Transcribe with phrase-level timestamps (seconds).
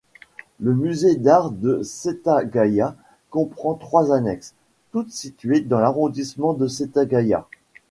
[0.59, 2.95] Le musée d'art de Setagaya
[3.29, 4.55] comprend trois annexes,
[4.91, 7.45] toutes situées dans l'arrondissement de Setagaya.